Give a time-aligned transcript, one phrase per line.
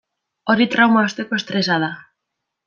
[0.53, 1.91] Hori trauma osteko estresa da.